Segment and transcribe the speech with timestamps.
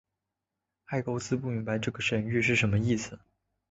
[0.85, 3.19] 埃勾斯不明白这个神谕是什么意思。